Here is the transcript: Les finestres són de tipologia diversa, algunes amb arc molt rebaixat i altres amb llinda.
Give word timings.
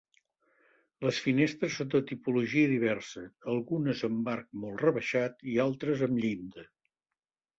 Les 1.07 1.17
finestres 1.25 1.73
són 1.81 1.89
de 1.95 2.01
tipologia 2.11 2.71
diversa, 2.71 3.23
algunes 3.53 4.01
amb 4.09 4.31
arc 4.35 4.49
molt 4.63 4.81
rebaixat 4.85 5.47
i 5.53 5.59
altres 5.67 6.03
amb 6.09 6.23
llinda. 6.25 6.65